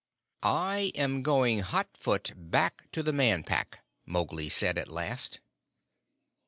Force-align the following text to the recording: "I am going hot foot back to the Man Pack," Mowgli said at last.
"I 0.41 0.91
am 0.95 1.21
going 1.21 1.59
hot 1.59 1.95
foot 1.95 2.31
back 2.35 2.89
to 2.93 3.03
the 3.03 3.13
Man 3.13 3.43
Pack," 3.43 3.85
Mowgli 4.07 4.49
said 4.49 4.79
at 4.79 4.87
last. 4.87 5.39